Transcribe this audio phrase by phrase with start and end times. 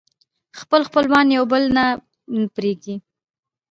[0.59, 1.85] خپل خپلوان يو بل نه
[2.55, 2.95] پرېږدي